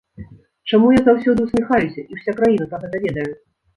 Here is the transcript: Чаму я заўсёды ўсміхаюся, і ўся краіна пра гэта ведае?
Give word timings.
Чаму 0.69 0.87
я 0.95 1.01
заўсёды 1.09 1.39
ўсміхаюся, 1.47 2.01
і 2.09 2.21
ўся 2.21 2.31
краіна 2.41 2.65
пра 2.73 2.79
гэта 2.87 2.95
ведае? 3.05 3.29